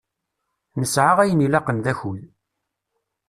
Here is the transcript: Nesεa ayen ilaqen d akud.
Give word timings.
Nesεa 0.79 1.13
ayen 1.21 1.45
ilaqen 1.45 1.77
d 1.85 1.87
akud. 1.91 2.21